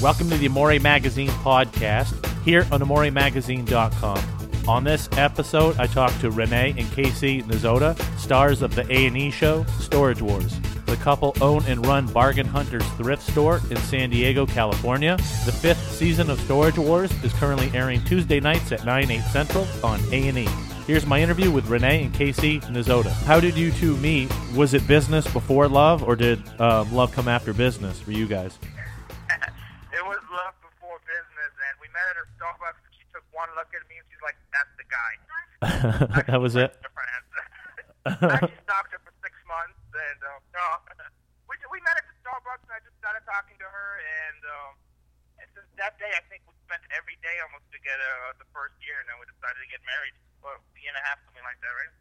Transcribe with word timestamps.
Welcome 0.00 0.30
to 0.30 0.36
the 0.36 0.46
Amore 0.46 0.78
Magazine 0.78 1.28
podcast 1.28 2.24
here 2.44 2.64
on 2.70 2.82
AmoreMagazine.com. 2.82 4.68
On 4.68 4.84
this 4.84 5.08
episode, 5.16 5.76
I 5.80 5.88
talk 5.88 6.16
to 6.20 6.30
Rene 6.30 6.72
and 6.78 6.88
Casey 6.92 7.42
Nezhoda, 7.42 7.98
stars 8.16 8.62
of 8.62 8.76
the 8.76 8.86
A&E 8.92 9.32
show 9.32 9.64
Storage 9.80 10.22
Wars. 10.22 10.56
The 10.86 10.94
couple 10.98 11.34
own 11.40 11.64
and 11.64 11.84
run 11.84 12.06
Bargain 12.06 12.46
Hunters 12.46 12.86
thrift 12.90 13.22
store 13.22 13.60
in 13.70 13.76
San 13.78 14.10
Diego, 14.10 14.46
California. 14.46 15.16
The 15.44 15.52
fifth 15.52 15.90
season 15.90 16.30
of 16.30 16.38
Storage 16.42 16.78
Wars 16.78 17.10
is 17.24 17.32
currently 17.32 17.68
airing 17.74 18.04
Tuesday 18.04 18.38
nights 18.38 18.70
at 18.70 18.84
9, 18.84 19.10
8 19.10 19.20
central 19.32 19.66
on 19.82 20.00
A&E. 20.12 20.46
Here's 20.86 21.06
my 21.06 21.20
interview 21.20 21.50
with 21.50 21.66
Rene 21.68 22.04
and 22.04 22.14
Casey 22.14 22.60
Nezhoda. 22.60 23.10
How 23.24 23.40
did 23.40 23.56
you 23.56 23.72
two 23.72 23.96
meet? 23.96 24.32
Was 24.54 24.74
it 24.74 24.86
business 24.86 25.26
before 25.32 25.66
love, 25.66 26.04
or 26.04 26.14
did 26.14 26.40
uh, 26.60 26.84
love 26.92 27.10
come 27.10 27.26
after 27.26 27.52
business 27.52 27.98
for 27.98 28.12
you 28.12 28.28
guys? 28.28 28.56
It 30.12 30.20
was 30.20 30.28
love 30.32 30.56
before 30.64 30.96
business, 31.04 31.52
and 31.68 31.74
we 31.80 31.88
met 31.92 32.04
at 32.12 32.22
a 32.22 32.26
Starbucks. 32.40 32.80
And 32.80 32.92
she 32.96 33.04
took 33.12 33.24
one 33.32 33.48
look 33.56 33.68
at 33.76 33.84
me, 33.92 34.00
and 34.00 34.06
she's 34.08 34.24
like, 34.24 34.38
"That's 34.52 34.72
the 34.80 34.86
guy." 34.88 35.12
that 36.28 36.40
was 36.40 36.56
it. 36.56 36.72
Different 36.80 37.10
answer. 37.12 37.44
I 38.24 38.38
just 38.48 38.64
her 38.64 39.00
for 39.04 39.14
six 39.20 39.34
months, 39.44 39.80
and 39.92 40.20
um, 40.32 40.40
no, 40.54 40.66
we 41.48 41.54
we 41.68 41.78
met 41.84 42.00
at 42.00 42.06
the 42.08 42.16
Starbucks, 42.24 42.64
and 42.64 42.74
I 42.74 42.80
just 42.80 42.96
started 43.02 43.24
talking 43.28 43.60
to 43.60 43.68
her, 43.68 43.90
and 44.00 44.40
um, 44.48 44.72
and 45.38 45.48
since 45.52 45.68
that 45.76 46.00
day, 46.00 46.10
I 46.16 46.22
think 46.32 46.46
we 46.48 46.56
spent 46.64 46.82
every 46.96 47.20
day 47.20 47.36
almost 47.44 47.68
together 47.68 48.08
uh, 48.28 48.38
the 48.40 48.48
first 48.50 48.76
year, 48.80 48.96
and 49.02 49.06
then 49.12 49.20
we 49.20 49.28
decided 49.28 49.60
to 49.60 49.68
get 49.68 49.82
married 49.84 50.16
for 50.40 50.56
a 50.56 50.60
year 50.80 50.90
and 50.90 50.98
a 50.98 51.04
half, 51.04 51.20
something 51.28 51.44
like 51.44 51.60
that, 51.60 51.74
right? 51.74 51.92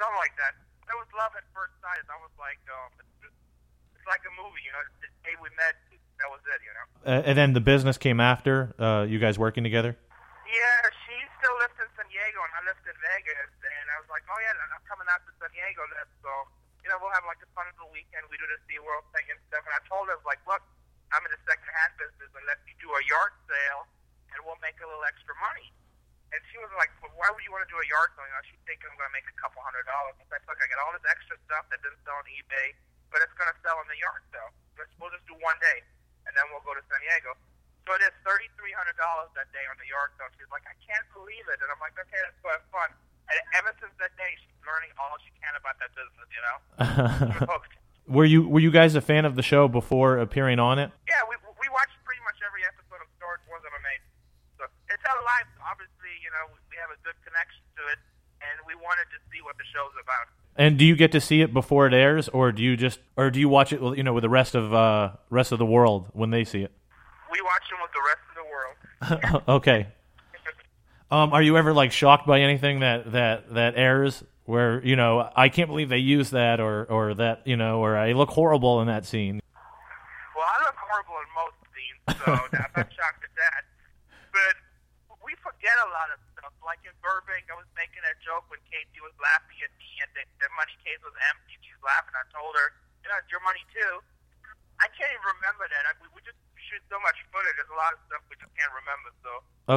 something 0.00 0.16
like 0.16 0.32
that. 0.40 0.56
That 0.88 0.96
was 0.96 1.06
love 1.12 1.36
at 1.36 1.44
first 1.52 1.76
sight. 1.84 2.00
I 2.08 2.18
was 2.24 2.32
like, 2.40 2.58
um, 2.72 2.90
it's, 2.98 3.36
it's 3.94 4.08
like 4.08 4.24
a 4.24 4.32
movie, 4.34 4.64
you 4.64 4.72
know. 4.72 4.80
The 5.04 5.12
day 5.22 5.36
we 5.38 5.52
met, 5.54 5.76
that 6.20 6.28
was 6.28 6.44
it, 6.44 6.60
you 6.60 6.72
know. 6.76 6.86
Uh, 7.02 7.28
and 7.28 7.34
then 7.34 7.56
the 7.56 7.64
business 7.64 7.96
came 7.96 8.20
after 8.20 8.76
uh, 8.76 9.08
you 9.08 9.18
guys 9.18 9.40
working 9.40 9.64
together. 9.64 9.96
Yeah, 10.44 10.80
she 11.08 11.16
still 11.40 11.56
lives 11.58 11.76
in 11.80 11.88
San 11.96 12.06
Diego, 12.12 12.38
and 12.44 12.52
I 12.54 12.60
lived 12.68 12.84
in 12.84 12.96
Vegas, 13.00 13.52
and 13.64 13.86
I 13.88 13.96
was 13.98 14.08
like, 14.12 14.22
oh 14.28 14.38
yeah, 14.44 14.52
I'm 14.54 14.84
coming 14.84 15.08
out 15.08 15.24
to 15.24 15.32
San 15.40 15.50
Diego, 15.50 15.82
go. 16.20 16.34
You 16.80 16.88
know, 16.88 16.96
we'll 17.00 17.12
have 17.12 17.28
like 17.28 17.40
a 17.44 17.50
fun 17.52 17.68
little 17.76 17.92
weekend. 17.92 18.24
We 18.32 18.40
do 18.40 18.48
the 18.48 18.56
Sea 18.64 18.80
World 18.80 19.04
thing 19.12 19.28
and 19.28 19.36
stuff. 19.52 19.60
And 19.68 19.74
I 19.76 19.80
told 19.84 20.08
her, 20.08 20.16
I 20.16 20.20
was 20.20 20.24
like, 20.24 20.40
look, 20.48 20.64
I'm 21.12 21.20
in 21.28 21.32
the 21.32 21.42
second-hand 21.44 21.92
business, 22.00 22.32
and 22.32 22.44
let's 22.48 22.64
do 22.80 22.88
a 22.88 23.02
yard 23.04 23.36
sale, 23.44 23.84
and 24.32 24.40
we'll 24.48 24.60
make 24.64 24.80
a 24.80 24.88
little 24.88 25.04
extra 25.04 25.36
money. 25.36 25.68
And 26.32 26.40
she 26.48 26.56
was 26.56 26.72
like, 26.78 26.88
well, 27.04 27.12
why 27.20 27.28
would 27.28 27.44
you 27.44 27.52
want 27.52 27.68
to 27.68 27.70
do 27.70 27.76
a 27.76 27.88
yard 27.90 28.16
sale? 28.16 28.24
You 28.24 28.32
know, 28.32 28.44
she's 28.48 28.62
thinking 28.64 28.88
I'm 28.88 28.96
going 28.96 29.10
to 29.10 29.16
make 29.16 29.28
a 29.28 29.36
couple 29.36 29.60
hundred 29.60 29.84
dollars. 29.84 30.16
I 30.22 30.24
said, 30.30 30.40
look, 30.48 30.56
I 30.56 30.66
got 30.72 30.78
all 30.80 30.94
this 30.94 31.04
extra 31.04 31.36
stuff 31.44 31.68
that 31.68 31.84
didn't 31.84 32.00
sell 32.06 32.16
on 32.16 32.24
eBay, 32.30 32.72
but 33.12 33.20
it's 33.20 33.34
going 33.36 33.50
to 33.52 33.58
sell 33.60 33.76
in 33.84 33.86
the 33.90 34.00
yard 34.00 34.24
sale. 34.32 34.50
Let's, 34.80 34.94
we'll 34.96 35.12
just 35.12 35.26
do 35.28 35.36
one 35.36 35.58
day, 35.60 35.84
and 36.24 36.32
then 36.32 36.48
we'll 36.48 36.64
go 36.64 36.72
to 36.72 36.82
San 36.88 37.02
Diego. 37.04 37.36
So 37.84 37.98
it 37.98 38.06
is 38.06 38.14
thirty-three 38.24 38.72
hundred 38.72 38.96
dollars 38.96 39.28
that 39.36 39.52
day 39.52 39.59
on 39.70 39.78
the 39.78 39.88
yard 39.88 40.10
sale. 40.18 40.28
She's 40.34 40.50
like, 40.50 40.66
I 40.66 40.74
can't 40.82 41.06
believe 41.14 41.46
it, 41.46 41.58
and 41.62 41.68
I'm 41.70 41.78
like, 41.78 41.94
okay, 41.94 42.18
that's 42.18 42.38
fun. 42.42 42.58
fun. 42.74 42.90
And 43.30 43.38
ever 43.62 43.70
since 43.78 43.94
that 44.02 44.10
day, 44.18 44.34
she's 44.42 44.58
learning 44.66 44.90
all 44.98 45.14
she 45.22 45.30
can 45.38 45.54
about 45.54 45.78
that 45.78 45.94
business. 45.94 46.28
You 46.34 46.42
know. 46.42 46.58
Were 48.10 48.26
you 48.26 48.42
were 48.42 48.58
you 48.58 48.74
guys 48.74 48.98
a 48.98 49.00
fan 49.00 49.22
of 49.22 49.38
the 49.38 49.42
show 49.46 49.70
before 49.70 50.18
appearing 50.18 50.58
on 50.58 50.82
it? 50.82 50.90
Yeah, 51.06 51.22
we 51.30 51.38
we 51.62 51.70
watched 51.70 51.94
pretty 52.02 52.18
much 52.26 52.42
every 52.42 52.66
episode 52.66 52.98
of 52.98 53.06
Storage 53.22 53.44
Wars 53.46 53.62
ever 53.62 53.78
made. 53.86 54.02
So 54.58 54.66
it's 54.90 55.04
our 55.06 55.22
life. 55.22 55.46
Obviously, 55.62 56.10
you 56.18 56.26
know, 56.34 56.50
we 56.50 56.74
have 56.82 56.90
a 56.90 56.98
good 57.06 57.14
connection 57.22 57.62
to 57.78 57.82
it, 57.94 58.02
and 58.42 58.58
we 58.66 58.74
wanted 58.74 59.06
to 59.14 59.18
see 59.30 59.38
what 59.46 59.54
the 59.62 59.66
show's 59.70 59.94
about. 60.02 60.26
And 60.58 60.74
do 60.74 60.84
you 60.84 60.96
get 60.98 61.12
to 61.12 61.20
see 61.22 61.40
it 61.40 61.54
before 61.54 61.86
it 61.86 61.94
airs, 61.94 62.26
or 62.28 62.50
do 62.50 62.66
you 62.66 62.76
just, 62.76 62.98
or 63.16 63.30
do 63.30 63.38
you 63.38 63.48
watch 63.48 63.72
it, 63.72 63.78
you 63.78 64.02
know, 64.02 64.12
with 64.12 64.26
the 64.26 64.28
rest 64.28 64.58
of 64.58 64.74
uh, 64.74 65.14
rest 65.30 65.52
of 65.54 65.62
the 65.62 65.66
world 65.66 66.10
when 66.10 66.30
they 66.34 66.42
see 66.42 66.66
it? 66.66 66.74
We 67.30 67.38
watch 67.46 67.62
them 67.70 67.78
with 67.78 67.94
the 67.94 68.02
rest 68.02 68.18
of 68.26 68.26
the 68.26 68.26
world. 68.26 68.29
okay. 69.48 69.88
Um, 71.10 71.32
are 71.32 71.42
you 71.42 71.56
ever 71.56 71.72
like 71.72 71.90
shocked 71.90 72.26
by 72.26 72.40
anything 72.40 72.80
that 72.80 73.12
that 73.12 73.54
that 73.54 73.74
airs? 73.76 74.22
Where 74.44 74.82
you 74.82 74.96
know 74.96 75.30
I 75.34 75.48
can't 75.48 75.68
believe 75.68 75.88
they 75.88 76.02
use 76.02 76.30
that, 76.30 76.60
or 76.60 76.84
or 76.86 77.14
that 77.14 77.46
you 77.46 77.56
know, 77.56 77.82
or 77.82 77.96
I 77.96 78.12
look 78.12 78.30
horrible 78.30 78.80
in 78.82 78.86
that 78.86 79.06
scene. 79.06 79.40
Well, 80.34 80.46
I 80.46 80.58
look 80.66 80.78
horrible 80.78 81.16
in 81.22 81.28
most 81.34 81.58
scenes, 81.70 82.00
so 82.18 82.26
I'm 82.34 82.74
not 82.74 82.88
shocked 82.98 83.22
at 83.26 83.34
that. 83.34 83.62
But 84.34 84.54
we 85.22 85.34
forget 85.42 85.74
a 85.82 85.88
lot 85.90 86.14
of 86.14 86.18
stuff. 86.34 86.54
Like 86.66 86.82
in 86.82 86.94
Burbank, 86.98 87.46
I 87.50 87.56
was 87.58 87.70
making 87.78 88.02
a 88.06 88.14
joke 88.22 88.46
when 88.50 88.58
Casey 88.70 88.98
was 89.02 89.14
laughing 89.22 89.58
at 89.62 89.72
me, 89.78 89.90
and 90.02 90.10
the, 90.18 90.22
the 90.42 90.50
money 90.58 90.74
case 90.82 90.98
was 91.02 91.14
empty. 91.30 91.58
She's 91.62 91.78
laughing. 91.82 92.14
I 92.14 92.26
told 92.34 92.54
her, 92.54 92.74
you 93.02 93.10
know, 93.10 93.18
it's 93.22 93.30
your 93.30 93.42
money 93.42 93.62
too. 93.70 94.02
I 94.82 94.88
can't 94.94 95.10
even 95.10 95.26
remember 95.38 95.66
that. 95.70 95.82
I, 95.90 95.92
we, 96.02 96.10
we 96.16 96.20
just 96.26 96.38
shoot 96.70 96.80
so 96.86 96.96
much 97.02 97.18
footage. 97.34 97.58
There's 97.58 97.68
a 97.74 97.76
lot 97.76 97.90
of 97.92 98.00
stuff 98.06 98.22
we 98.30 98.38
just 98.38 98.54
can't 98.54 98.70
remember. 98.78 99.10
So 99.26 99.30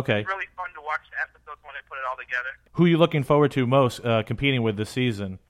Okay. 0.05 0.21
it's 0.21 0.29
really 0.29 0.49
fun 0.53 0.69
to 0.77 0.81
watch 0.85 1.01
the 1.09 1.17
episodes 1.19 1.57
when 1.65 1.73
they 1.73 1.81
put 1.89 1.97
it 1.97 2.05
all 2.05 2.15
together. 2.17 2.53
Who 2.77 2.85
are 2.85 2.91
you 2.93 3.01
looking 3.01 3.25
forward 3.25 3.49
to 3.57 3.65
most 3.65 3.99
uh, 4.05 4.21
competing 4.23 4.61
with 4.61 4.77
this 4.77 4.93
season? 4.93 5.41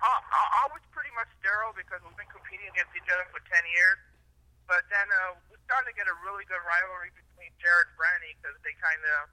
Uh, 0.00 0.08
I, 0.08 0.40
I 0.64 0.72
was 0.72 0.80
pretty 0.90 1.12
much 1.12 1.28
Darrell 1.44 1.76
because 1.76 2.00
we've 2.00 2.16
been 2.16 2.32
competing 2.32 2.66
against 2.72 2.96
each 2.96 3.08
other 3.12 3.28
for 3.28 3.44
10 3.44 3.52
years. 3.76 4.00
But 4.66 4.82
then 4.90 5.06
uh, 5.06 5.38
we're 5.52 5.62
starting 5.68 5.92
to 5.92 5.96
get 5.96 6.08
a 6.10 6.16
really 6.26 6.42
good 6.50 6.60
rivalry 6.64 7.14
between 7.14 7.52
Jarrod 7.62 7.86
and 7.92 7.96
Brandi 8.00 8.32
because 8.40 8.56
they 8.66 8.74
kind 8.82 8.98
of 9.20 9.30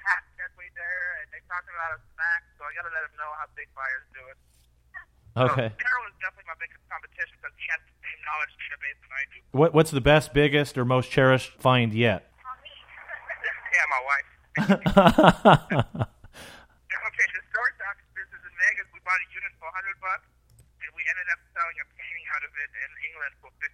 half 0.00 0.24
halfway 0.40 0.64
there 0.80 1.20
and 1.20 1.28
they're 1.28 1.44
talking 1.44 1.76
about 1.76 1.92
a 1.92 2.00
smack. 2.16 2.40
So 2.56 2.64
I 2.64 2.72
got 2.72 2.88
to 2.88 2.92
let 2.96 3.04
them 3.04 3.12
know 3.20 3.28
how 3.36 3.44
Big 3.52 3.68
Fire's 3.76 4.08
doing. 4.16 4.32
Okay. 5.36 5.70
So 5.70 5.78
Darrell 5.78 6.06
is 6.10 6.16
definitely 6.18 6.48
my 6.50 6.58
biggest 6.58 6.82
competition 6.90 7.34
because 7.38 7.54
he 7.54 7.66
has 7.70 7.80
the 7.86 7.94
same 8.02 8.20
knowledge 8.26 8.52
database 8.58 8.98
that 8.98 9.12
I 9.14 9.22
do. 9.30 9.38
What 9.54 9.70
what's 9.74 9.92
the 9.94 10.02
best, 10.02 10.34
biggest, 10.34 10.78
or 10.78 10.84
most 10.84 11.10
cherished 11.10 11.54
find 11.62 11.94
yet? 11.94 12.26
yeah, 13.46 13.86
my 13.86 14.02
wife. 14.06 14.28
Okay, 17.00 17.26
the 17.32 17.42
story 17.50 17.72
talks 17.80 18.02
business 18.12 18.42
in 18.44 18.54
Vegas. 18.54 18.86
We 18.94 19.00
bought 19.02 19.18
a 19.18 19.28
unit 19.34 19.52
for 19.58 19.66
100 19.72 19.98
bucks, 20.04 20.26
and 20.84 20.90
we 20.94 21.02
ended 21.06 21.28
up 21.32 21.40
selling 21.54 21.78
a 21.80 21.86
painting 21.96 22.26
out 22.32 22.42
of 22.46 22.52
it 22.54 22.70
in 22.70 22.90
England 23.10 23.32
for 23.40 23.50
50000 23.60 23.66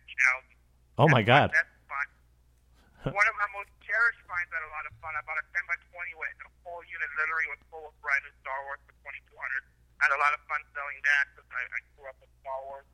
oh 1.01 1.09
my 1.09 1.21
God. 1.21 1.53
That's 1.53 1.75
fun. 1.85 2.07
One 3.13 3.29
of 3.29 3.37
my 3.39 3.49
most 3.55 3.71
cherished 3.85 4.19
finds 4.27 4.51
had 4.51 4.65
a 4.67 4.73
lot 4.73 4.85
of 4.89 4.93
fun. 4.99 5.15
I 5.15 5.23
bought 5.29 5.39
a 5.39 5.45
10 5.53 5.63
by 5.69 5.79
20 5.79 6.17
with 6.19 6.35
the 6.43 6.49
whole 6.67 6.83
unit 6.91 7.11
literally 7.19 7.47
was 7.55 7.61
full 7.71 7.85
of 7.87 7.95
brand 8.03 8.25
new 8.27 8.35
Star 8.43 8.59
Wars 8.67 8.83
for 8.89 8.95
2200 9.07 9.63
I 10.01 10.01
had 10.09 10.13
a 10.13 10.21
lot 10.21 10.33
of 10.37 10.41
fun 10.45 10.61
selling 10.77 11.01
that 11.03 11.25
because 11.33 11.49
I, 11.53 11.63
I 11.65 11.81
grew 11.97 12.07
up 12.13 12.19
with 12.21 12.33
Star 12.45 12.59
Wars. 12.69 12.89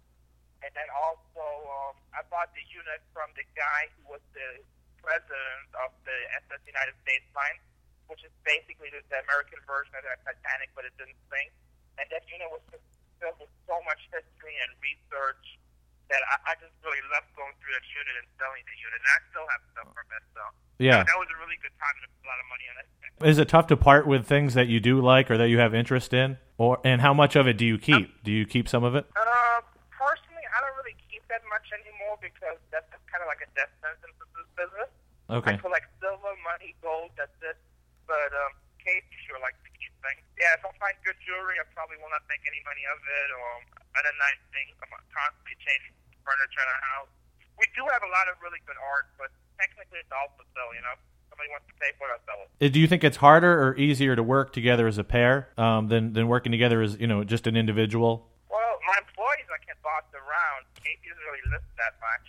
And 0.62 0.70
then 0.78 0.86
also, 0.94 1.42
um, 1.66 1.96
I 2.14 2.22
bought 2.30 2.54
the 2.54 2.62
unit 2.70 3.02
from 3.10 3.26
the 3.34 3.42
guy 3.58 3.90
who 3.98 4.14
was 4.14 4.22
the 4.30 4.62
president 5.02 5.66
of 5.82 5.90
the 6.06 6.14
SS 6.46 6.62
United 6.62 6.94
States 7.02 7.26
line, 7.34 7.58
which 8.06 8.22
is 8.22 8.30
basically 8.46 8.86
the, 8.94 9.02
the 9.10 9.18
American 9.26 9.58
version 9.66 9.90
of 9.98 10.06
the 10.06 10.14
Titanic, 10.22 10.70
but 10.78 10.86
it 10.86 10.94
didn't 10.94 11.18
sink. 11.26 11.50
And 11.98 12.06
that 12.14 12.22
unit 12.30 12.46
was 12.54 12.62
just 12.70 12.86
filled 13.18 13.42
with 13.42 13.50
so 13.66 13.74
much 13.82 13.98
history 14.14 14.54
and 14.62 14.70
research 14.78 15.58
that 16.06 16.22
I, 16.30 16.54
I 16.54 16.60
just 16.62 16.74
really 16.86 17.02
loved 17.10 17.34
going 17.34 17.52
through 17.58 17.74
that 17.74 17.86
unit 17.90 18.14
and 18.22 18.28
selling 18.38 18.62
the 18.62 18.76
unit. 18.78 19.02
And 19.02 19.10
I 19.10 19.18
still 19.34 19.46
have 19.50 19.62
stuff 19.74 19.88
from 19.90 20.06
it, 20.14 20.24
so 20.30 20.42
Yeah. 20.78 21.02
that 21.02 21.18
was 21.18 21.26
a 21.26 21.38
really 21.42 21.58
good 21.58 21.74
time 21.82 21.94
and 21.98 22.06
a 22.06 22.26
lot 22.30 22.38
of 22.38 22.46
money 22.46 22.66
on 22.70 22.76
it. 22.78 22.88
Is 23.24 23.38
it 23.38 23.48
tough 23.48 23.66
to 23.68 23.76
part 23.76 24.06
with 24.06 24.26
things 24.26 24.54
that 24.54 24.66
you 24.68 24.80
do 24.80 25.00
like 25.00 25.30
or 25.30 25.38
that 25.38 25.48
you 25.48 25.58
have 25.58 25.74
interest 25.74 26.12
in? 26.12 26.38
Or 26.58 26.78
and 26.84 27.00
how 27.00 27.14
much 27.14 27.34
of 27.34 27.46
it 27.46 27.56
do 27.56 27.64
you 27.64 27.78
keep? 27.78 28.22
Do 28.22 28.30
you 28.30 28.46
keep 28.46 28.68
some 28.68 28.84
of 28.84 28.94
it? 28.94 29.06
Uh, 29.14 29.60
personally, 29.90 30.46
I 30.50 30.62
don't 30.62 30.76
really 30.78 30.94
keep 31.10 31.26
that 31.30 31.42
much 31.50 31.66
anymore 31.74 32.18
because 32.22 32.58
that's 32.70 32.86
kind 33.10 33.22
of 33.22 33.28
like 33.30 33.42
a 33.42 33.50
death 33.54 33.72
sentence 33.82 34.02
in 34.04 34.28
this 34.36 34.50
business. 34.54 34.90
Okay. 35.30 35.54
I 35.54 35.62
collect 35.62 35.88
silver, 35.98 36.34
money, 36.44 36.74
gold, 36.82 37.14
that's 37.18 37.34
it. 37.42 37.58
But 38.06 38.30
um, 38.34 38.52
Kate 38.82 39.06
sure 39.26 39.38
likes 39.40 39.58
to 39.64 39.72
keep 39.78 39.90
things. 40.02 40.22
Yeah, 40.36 40.58
if 40.58 40.66
I 40.66 40.70
find 40.82 40.94
good 41.06 41.16
jewelry, 41.22 41.56
I 41.62 41.66
probably 41.72 41.96
will 42.02 42.12
not 42.12 42.26
make 42.28 42.42
any 42.44 42.60
money 42.66 42.84
of 42.90 42.98
it. 42.98 43.28
Or 43.32 43.48
other 43.96 44.14
nice 44.18 44.42
things, 44.50 44.74
I'm 44.82 44.92
constantly 45.10 45.56
changing 45.62 45.94
furniture 46.26 46.62
in 46.62 46.68
our 46.68 46.84
house. 46.98 47.10
We 47.58 47.66
do 47.78 47.86
have 47.86 48.02
a 48.02 48.10
lot 48.10 48.26
of 48.26 48.38
really 48.42 48.60
good 48.66 48.78
art, 48.78 49.10
but 49.18 49.30
technically 49.58 50.02
it's 50.02 50.10
all 50.10 50.30
for 50.34 50.46
sale, 50.52 50.72
you 50.74 50.82
know? 50.82 50.96
Somebody 51.32 51.48
wants 51.48 51.64
to 51.72 51.74
pay 51.80 51.96
for 51.96 52.04
it, 52.08 52.12
I'll 52.12 52.24
sell 52.28 52.44
it. 52.44 52.76
Do 52.76 52.78
you 52.78 52.86
think 52.86 53.04
it's 53.04 53.16
harder 53.16 53.56
or 53.56 53.74
easier 53.76 54.14
to 54.14 54.22
work 54.22 54.52
together 54.52 54.86
as 54.86 54.98
a 54.98 55.04
pair 55.04 55.48
um, 55.56 55.88
than 55.88 56.12
than 56.12 56.28
working 56.28 56.52
together 56.52 56.82
as 56.82 57.00
you 57.00 57.06
know 57.08 57.24
just 57.24 57.46
an 57.48 57.56
individual? 57.56 58.28
Well, 58.52 58.76
my 58.86 59.00
employees 59.00 59.48
I 59.48 59.64
can 59.64 59.80
boss 59.80 60.04
around. 60.12 60.68
Kate 60.76 61.00
doesn't 61.00 61.24
really 61.24 61.44
listen 61.48 61.72
that 61.80 61.94
much. 62.04 62.28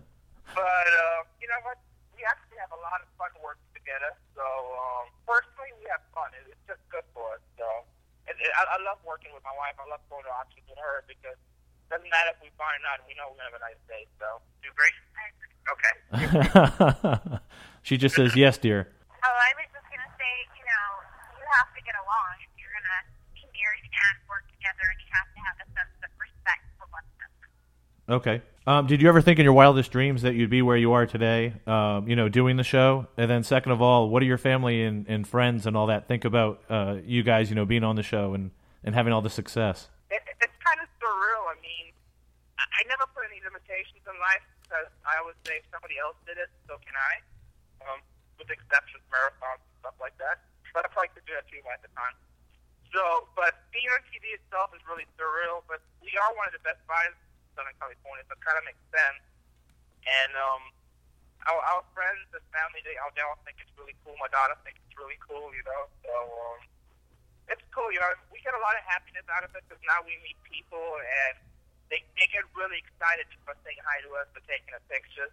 But 0.52 0.88
uh, 0.92 1.24
you 1.40 1.48
know 1.48 1.60
what? 1.64 1.80
We 2.12 2.22
actually 2.28 2.60
have 2.60 2.72
a 2.76 2.80
lot 2.84 3.00
of 3.00 3.08
fun 3.16 3.32
working 3.40 3.72
together. 3.72 4.12
So 4.36 4.44
um, 4.44 5.08
personally, 5.24 5.72
we 5.80 5.88
have 5.88 6.04
fun. 6.12 6.28
It, 6.36 6.44
it's 6.52 6.64
just 6.68 6.84
good 6.92 7.04
for 7.16 7.40
us. 7.40 7.42
So 7.56 7.64
it, 8.28 8.36
it, 8.36 8.52
I, 8.52 8.76
I 8.76 8.78
love 8.84 9.00
working 9.00 9.32
with 9.32 9.44
my 9.48 9.56
wife. 9.56 9.80
I 9.80 9.88
love 9.88 10.04
going 10.12 10.28
to 10.28 10.32
auctions 10.32 10.68
with 10.68 10.76
her 10.76 11.08
because 11.08 11.40
doesn't 11.88 12.08
matter 12.08 12.36
if 12.36 12.40
we 12.40 12.52
find 12.56 12.80
out. 12.88 13.00
We 13.08 13.16
know 13.16 13.32
we're 13.32 13.40
gonna 13.40 13.52
have 13.52 13.60
a 13.60 13.64
nice 13.64 13.80
day. 13.88 14.04
So 14.20 14.40
do 14.64 14.68
great. 14.76 14.96
Okay. 15.62 17.38
She 17.82 17.98
just 17.98 18.14
says 18.14 18.34
yes, 18.34 18.58
dear. 18.58 18.88
Oh, 19.22 19.26
I 19.26 19.50
was 19.58 19.66
just 19.74 19.86
gonna 19.90 20.12
say, 20.18 20.32
you 20.54 20.64
know, 20.64 20.86
you 21.38 21.44
have 21.58 21.70
to 21.74 21.80
get 21.82 21.94
along 21.98 22.32
if 22.42 22.50
you're 22.58 22.70
gonna 22.70 23.00
be 23.34 23.42
married 23.50 23.86
and 23.86 24.16
work 24.30 24.46
together, 24.50 24.86
and 24.86 24.98
you 25.02 25.10
have 25.10 25.28
to 25.34 25.40
have 25.42 25.56
a 25.62 25.66
sense 25.74 25.94
of 26.06 26.10
respect 26.18 26.62
for 26.78 26.86
one 26.90 27.04
another. 27.18 27.46
Okay. 28.22 28.38
Um, 28.64 28.86
did 28.86 29.02
you 29.02 29.08
ever 29.08 29.20
think 29.20 29.40
in 29.40 29.44
your 29.44 29.58
wildest 29.58 29.90
dreams 29.90 30.22
that 30.22 30.34
you'd 30.34 30.50
be 30.50 30.62
where 30.62 30.76
you 30.76 30.92
are 30.92 31.04
today, 31.04 31.54
um, 31.66 32.06
you 32.06 32.14
know, 32.14 32.28
doing 32.28 32.56
the 32.56 32.62
show? 32.62 33.08
And 33.18 33.28
then, 33.28 33.42
second 33.42 33.72
of 33.72 33.82
all, 33.82 34.08
what 34.08 34.20
do 34.20 34.26
your 34.26 34.38
family 34.38 34.84
and, 34.84 35.04
and 35.08 35.26
friends 35.26 35.66
and 35.66 35.76
all 35.76 35.88
that 35.88 36.06
think 36.06 36.24
about 36.24 36.62
uh, 36.70 37.02
you 37.04 37.24
guys, 37.24 37.50
you 37.50 37.56
know, 37.56 37.66
being 37.66 37.82
on 37.82 37.96
the 37.96 38.06
show 38.06 38.34
and, 38.34 38.52
and 38.84 38.94
having 38.94 39.12
all 39.12 39.20
the 39.20 39.34
success? 39.34 39.90
It, 40.14 40.22
it's 40.38 40.54
kind 40.62 40.78
of 40.78 40.86
surreal. 41.02 41.42
I 41.50 41.58
mean, 41.58 41.90
I, 42.54 42.62
I 42.62 42.80
never 42.86 43.02
put 43.10 43.26
any 43.26 43.42
limitations 43.42 44.06
in 44.06 44.14
life 44.22 44.46
because 44.62 44.86
I 45.02 45.18
always 45.18 45.34
say 45.42 45.58
if 45.58 45.66
somebody 45.74 45.98
else 45.98 46.14
did 46.22 46.38
it, 46.38 46.46
so 46.70 46.78
can 46.86 46.94
I. 46.94 47.18
Um, 47.88 48.00
with 48.42 48.50
exceptions, 48.50 49.04
marathons 49.06 49.62
and 49.62 49.76
stuff 49.84 49.96
like 50.02 50.16
that. 50.18 50.42
But 50.74 50.82
I 50.82 50.88
probably 50.90 51.14
could 51.14 51.26
do 51.28 51.36
that 51.36 51.46
too 51.46 51.62
at 51.70 51.78
the 51.84 51.92
time. 51.94 52.16
So, 52.90 53.28
but 53.38 53.56
being 53.72 53.88
on 53.92 54.02
TV 54.10 54.34
itself 54.36 54.74
is 54.74 54.82
really 54.84 55.06
surreal. 55.16 55.62
But 55.70 55.84
we 56.02 56.10
are 56.18 56.30
one 56.34 56.48
of 56.50 56.54
the 56.56 56.64
best 56.64 56.80
buys 56.90 57.12
in 57.12 57.48
Southern 57.54 57.76
California, 57.78 58.24
so 58.26 58.34
it 58.34 58.42
kind 58.42 58.58
of 58.58 58.64
makes 58.66 58.82
sense. 58.90 59.22
And 60.02 60.32
um, 60.34 60.62
our, 61.46 61.60
our 61.76 61.82
friends 61.94 62.26
and 62.34 62.44
family, 62.50 62.82
they, 62.84 62.98
all 62.98 63.12
think 63.46 63.60
it's 63.62 63.72
really 63.78 63.96
cool. 64.02 64.16
My 64.18 64.28
daughter 64.32 64.58
thinks 64.66 64.80
it's 64.84 64.96
really 64.98 65.20
cool, 65.22 65.52
you 65.54 65.64
know. 65.64 65.82
So 66.04 66.12
um, 66.12 66.60
it's 67.48 67.64
cool, 67.72 67.88
you 67.92 68.00
know. 68.00 68.12
We 68.34 68.42
get 68.44 68.56
a 68.56 68.62
lot 68.64 68.74
of 68.76 68.84
happiness 68.84 69.24
out 69.30 69.46
of 69.46 69.52
it 69.54 69.64
because 69.68 69.80
now 69.86 70.02
we 70.04 70.18
meet 70.20 70.36
people 70.44 70.98
and 71.00 71.38
they, 71.88 72.00
they 72.16 72.26
get 72.32 72.44
really 72.56 72.80
excited 72.80 73.28
for 73.44 73.54
saying 73.64 73.78
hi 73.84 74.00
to 74.04 74.10
us, 74.20 74.28
for 74.32 74.40
taking 74.48 74.72
a 74.72 74.82
picture. 74.88 75.28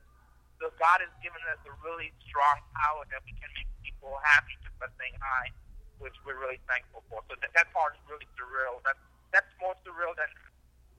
So 0.59 0.67
God 0.75 0.99
has 0.99 1.11
given 1.23 1.39
us 1.47 1.59
a 1.63 1.73
really 1.79 2.11
strong 2.27 2.59
power 2.75 3.07
that 3.15 3.23
we 3.23 3.31
can 3.39 3.47
make 3.55 3.67
people 3.79 4.19
happy 4.35 4.59
just 4.59 4.75
by 4.75 4.91
saying 4.99 5.15
hi, 5.23 5.55
which 6.03 6.15
we're 6.27 6.35
really 6.35 6.59
thankful 6.67 6.99
for. 7.07 7.23
So 7.31 7.39
that, 7.39 7.51
that 7.55 7.71
part 7.71 7.95
is 7.95 8.03
really 8.11 8.27
surreal. 8.35 8.83
That, 8.83 8.99
that's 9.31 9.47
more 9.63 9.71
surreal 9.87 10.11
than 10.19 10.27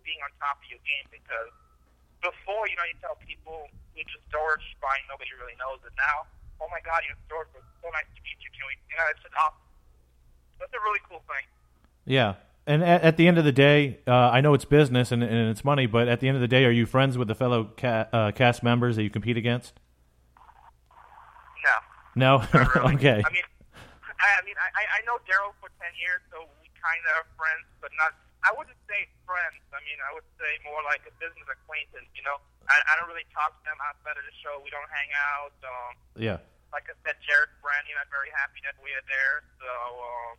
being 0.01 0.17
on 0.25 0.33
top 0.41 0.65
of 0.65 0.67
your 0.73 0.81
game 0.81 1.07
because 1.13 1.53
before, 2.25 2.65
you 2.73 2.77
know, 2.81 2.89
you 2.89 2.97
tell 3.05 3.21
people 3.21 3.69
you're 3.93 4.09
just 4.09 4.25
storage 4.33 4.65
fine, 4.81 5.05
nobody 5.13 5.29
really 5.37 5.57
knows 5.61 5.85
it. 5.85 5.93
Now, 6.01 6.25
oh 6.65 6.69
my 6.73 6.81
God, 6.81 7.05
your 7.05 7.21
storage 7.29 7.53
was 7.53 7.65
so 7.85 7.93
nice 7.93 8.09
to 8.17 8.21
meet 8.25 8.41
you. 8.41 8.49
Can 8.57 8.65
we, 8.65 8.75
you 8.89 8.97
know, 8.97 9.07
it's 9.13 9.21
just 9.21 9.37
awesome. 9.37 9.69
That's 10.57 10.73
a 10.73 10.81
really 10.81 11.05
cool 11.05 11.21
thing. 11.29 11.45
Yeah. 12.09 12.41
And 12.67 12.85
at, 12.85 13.03
at 13.03 13.17
the 13.17 13.27
end 13.27 13.39
of 13.39 13.45
the 13.45 13.53
day, 13.53 13.99
uh, 14.07 14.13
I 14.13 14.41
know 14.41 14.55
it's 14.55 14.65
business 14.65 15.11
and, 15.11 15.23
and 15.23 15.51
it's 15.51 15.65
money, 15.65 15.87
but 15.87 16.09
at 16.09 16.21
the 16.21 16.29
end 16.29 16.37
of 16.37 16.41
the 16.41 16.49
day, 16.49 16.65
are 16.65 16.71
you 16.71 16.87
friends 16.87 17.17
with 17.19 17.27
the 17.29 17.35
fellow 17.35 17.73
ca- 17.77 18.07
uh, 18.13 18.31
cast 18.33 18.63
members 18.63 18.97
that 18.97 19.03
you 19.03 19.11
compete 19.11 19.37
against? 19.37 19.75
No. 21.65 21.77
No. 22.15 22.33
Really. 22.77 22.95
okay. 23.01 23.21
I 23.25 23.31
mean, 23.33 23.47
I, 24.21 24.29
I 24.37 24.43
mean, 24.45 24.57
I, 24.61 24.83
I 24.97 25.01
know 25.09 25.17
Darrell 25.25 25.57
for 25.59 25.73
ten 25.81 25.91
years, 25.97 26.21
so 26.29 26.45
we 26.61 26.69
kind 26.77 27.01
of 27.09 27.25
are 27.25 27.29
friends, 27.41 27.65
but 27.81 27.91
not. 27.97 28.13
I 28.45 28.53
wouldn't 28.57 28.77
say 28.89 29.09
friends. 29.29 29.61
I 29.73 29.81
mean, 29.85 30.01
I 30.01 30.13
would 30.17 30.25
say 30.41 30.49
more 30.65 30.81
like 30.85 31.05
a 31.09 31.13
business 31.21 31.45
acquaintance. 31.49 32.09
You 32.17 32.25
know, 32.25 32.37
I, 32.69 32.77
I 32.89 32.93
don't 33.01 33.09
really 33.09 33.29
talk 33.33 33.57
to 33.57 33.63
them 33.69 33.77
outside 33.85 34.17
of 34.17 34.25
the 34.25 34.37
show. 34.41 34.61
We 34.65 34.73
don't 34.73 34.89
hang 34.89 35.11
out. 35.13 35.57
Um, 35.65 35.93
yeah. 36.17 36.39
like 36.73 36.89
I 36.89 36.97
said, 37.05 37.21
Jarrod 37.25 37.53
Brandi, 37.61 37.93
I'm 37.97 38.09
very 38.09 38.33
happy 38.33 38.65
that 38.65 38.77
we 38.81 38.93
are 38.97 39.05
there. 39.09 39.45
So, 39.61 39.69
um, 39.69 40.35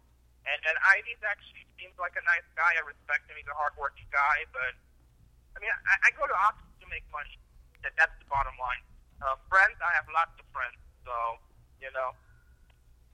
and 0.45 0.59
and 0.65 0.75
Ivy's 0.97 1.21
actually 1.21 1.65
seems 1.77 1.93
like 1.97 2.13
a 2.17 2.23
nice 2.25 2.45
guy. 2.57 2.77
I 2.77 2.83
respect 2.85 3.29
him. 3.29 3.38
He's 3.38 3.49
a 3.49 3.57
hardworking 3.57 4.09
guy. 4.09 4.45
But 4.53 4.73
I 5.53 5.57
mean, 5.61 5.73
I, 5.73 5.95
I 6.05 6.09
go 6.17 6.25
to 6.25 6.38
Austin 6.45 6.69
to 6.81 6.88
make 6.89 7.05
money. 7.13 7.38
That 7.85 7.93
that's 7.97 8.13
the 8.21 8.27
bottom 8.29 8.53
line. 8.61 8.83
Uh, 9.21 9.38
friends, 9.49 9.77
I 9.81 9.93
have 9.93 10.05
lots 10.09 10.33
of 10.38 10.45
friends. 10.49 10.77
So, 11.05 11.13
you 11.81 11.89
know, 11.93 12.13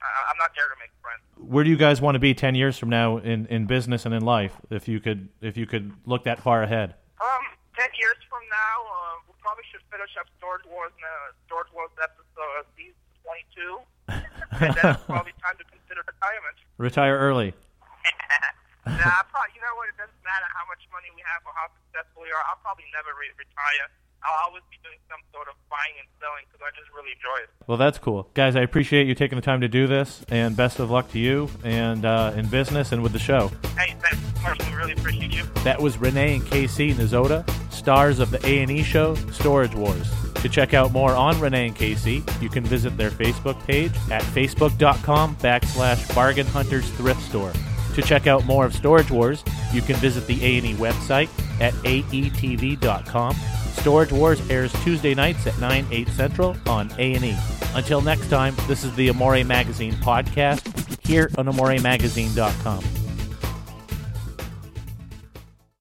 I, 0.00 0.08
I'm 0.32 0.38
not 0.40 0.52
there 0.56 0.68
to 0.68 0.78
make 0.80 0.92
friends. 1.00 1.24
Where 1.36 1.64
do 1.64 1.70
you 1.70 1.80
guys 1.80 2.00
want 2.00 2.16
to 2.16 2.22
be 2.22 2.32
ten 2.32 2.56
years 2.56 2.76
from 2.76 2.88
now 2.88 3.16
in, 3.20 3.44
in 3.48 3.64
business 3.68 4.04
and 4.04 4.12
in 4.12 4.24
life? 4.24 4.56
If 4.68 4.88
you 4.88 5.00
could, 5.00 5.28
if 5.40 5.56
you 5.56 5.66
could 5.66 5.92
look 6.04 6.24
that 6.24 6.40
far 6.40 6.62
ahead. 6.62 6.96
Um, 7.20 7.44
ten 7.76 7.88
years 7.96 8.20
from 8.28 8.44
now, 8.48 8.76
uh, 8.88 9.14
we 9.28 9.34
probably 9.40 9.64
should 9.72 9.84
finish 9.92 10.12
up 10.20 10.28
Storage 10.40 10.64
Wars, 10.68 10.92
uh, 10.96 11.32
Storage 11.48 11.72
Wars 11.72 11.92
episode 12.00 12.28
uh, 12.38 12.62
season 12.76 12.96
22, 13.24 13.80
and 14.64 14.74
then 14.76 14.96
it's 14.96 15.04
probably 15.04 15.36
time 15.44 15.56
to 15.60 15.66
retirement. 16.06 16.56
Retire 16.78 17.16
early. 17.18 17.50
nah, 18.86 19.22
probably, 19.32 19.52
you 19.56 19.62
know 19.62 19.74
what? 19.74 19.88
It 19.90 19.98
doesn't 19.98 20.22
matter 20.22 20.48
how 20.54 20.64
much 20.70 20.82
money 20.92 21.10
we 21.14 21.22
have 21.26 21.42
or 21.44 21.52
how 21.56 21.72
successful 21.82 22.22
we 22.22 22.30
are. 22.30 22.42
I'll 22.50 22.60
probably 22.62 22.86
never 22.94 23.10
re- 23.16 23.34
retire. 23.34 23.86
I'll 24.22 24.48
always 24.48 24.62
be 24.70 24.76
doing 24.82 24.98
some 25.08 25.20
sort 25.32 25.48
of 25.48 25.54
buying 25.70 25.94
and 25.98 26.08
selling 26.20 26.44
because 26.50 26.60
I 26.62 26.70
just 26.74 26.90
really 26.90 27.14
enjoy 27.14 27.38
it. 27.44 27.50
Well, 27.66 27.78
that's 27.78 27.98
cool, 27.98 28.28
guys. 28.34 28.56
I 28.56 28.62
appreciate 28.62 29.06
you 29.06 29.14
taking 29.14 29.36
the 29.36 29.42
time 29.42 29.60
to 29.60 29.68
do 29.68 29.86
this, 29.86 30.24
and 30.28 30.56
best 30.56 30.80
of 30.80 30.90
luck 30.90 31.10
to 31.12 31.18
you 31.18 31.48
and 31.62 32.04
uh, 32.04 32.32
in 32.34 32.48
business 32.48 32.92
and 32.92 33.02
with 33.02 33.12
the 33.12 33.18
show. 33.18 33.48
Hey, 33.76 33.94
thanks 34.00 34.18
so 34.18 34.42
much. 34.42 34.58
We 34.68 34.74
really 34.74 34.92
appreciate 34.92 35.32
you. 35.32 35.44
That 35.62 35.80
was 35.80 35.98
Rene 35.98 36.36
and 36.36 36.46
Casey 36.46 36.92
Nezhoda, 36.94 37.48
stars 37.72 38.18
of 38.18 38.30
the 38.30 38.44
A&E 38.44 38.82
show 38.82 39.14
Storage 39.30 39.74
Wars. 39.74 40.10
To 40.42 40.48
check 40.48 40.72
out 40.72 40.92
more 40.92 41.14
on 41.14 41.40
Rene 41.40 41.66
and 41.66 41.76
Casey, 41.76 42.22
you 42.40 42.48
can 42.48 42.64
visit 42.64 42.96
their 42.96 43.10
Facebook 43.10 43.60
page 43.66 43.92
at 44.10 44.22
facebook.com 44.22 45.36
backslash 45.36 46.14
bargain 46.14 46.46
hunters 46.46 46.88
thrift 46.90 47.20
store. 47.22 47.52
To 47.94 48.02
check 48.02 48.28
out 48.28 48.44
more 48.44 48.64
of 48.64 48.72
Storage 48.72 49.10
Wars, 49.10 49.42
you 49.72 49.82
can 49.82 49.96
visit 49.96 50.26
the 50.28 50.40
A&E 50.44 50.74
website 50.74 51.28
at 51.60 51.74
aetv.com. 51.74 53.34
Storage 53.72 54.12
Wars 54.12 54.50
airs 54.50 54.72
Tuesday 54.84 55.14
nights 55.14 55.46
at 55.46 55.58
9, 55.58 55.86
8 55.90 56.08
central 56.10 56.56
on 56.66 56.92
A&E. 56.98 57.36
Until 57.74 58.00
next 58.00 58.28
time, 58.28 58.54
this 58.66 58.84
is 58.84 58.94
the 58.94 59.08
Amore 59.08 59.42
Magazine 59.44 59.94
podcast 59.94 61.04
here 61.04 61.30
on 61.36 61.46
AmoreMagazine.com. 61.46 62.97